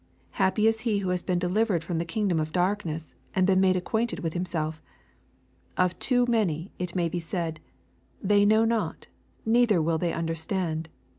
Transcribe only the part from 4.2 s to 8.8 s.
with himself 1 Of too many it may be said," They know